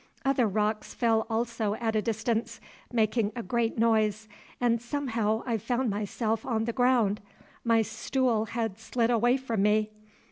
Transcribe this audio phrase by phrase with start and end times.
[0.25, 2.59] Other rocks fell also at a distance,
[2.91, 4.27] making a great noise,
[4.59, 7.21] and somehow I found myself on the ground,
[7.63, 9.91] my stool had slid away from me.